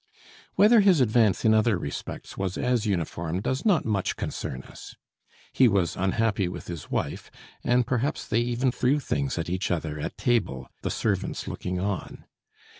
[0.55, 4.95] Whether his advance in other respects was as uniform does not much concern us.
[5.53, 7.29] He was unhappy with his wife,
[7.63, 12.25] and perhaps they even threw things at each other at table, the servants looking on.